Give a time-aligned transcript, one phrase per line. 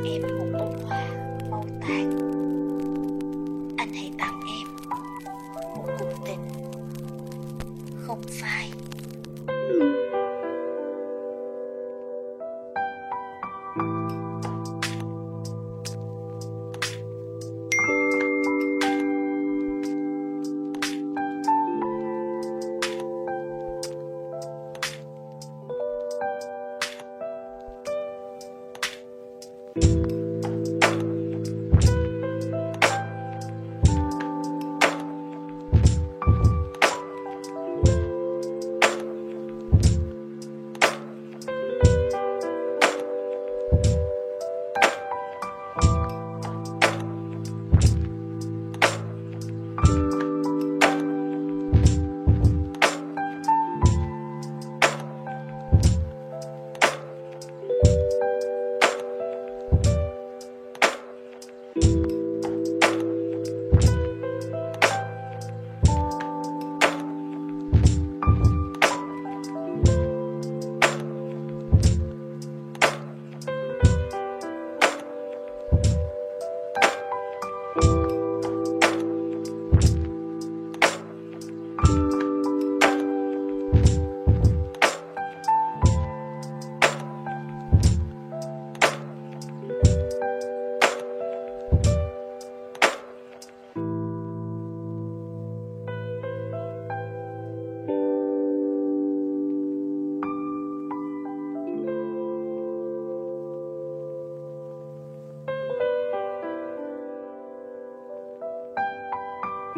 [0.00, 1.21] 입을못 보.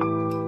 [0.05, 0.44] Bye.